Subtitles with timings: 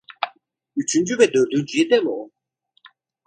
[0.77, 2.31] Üçüncü ve dördüncüye de mi o?